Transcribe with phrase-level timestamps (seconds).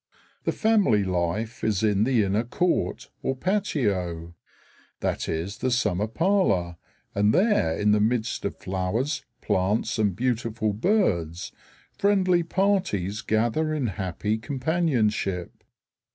[0.45, 4.33] The family life is in the inner court or patio.
[4.99, 6.77] That is the summer parlor,
[7.13, 11.51] and there in the midst of flowers, plants, and beautiful birds
[11.91, 15.63] friendly parties gather in happy companionship.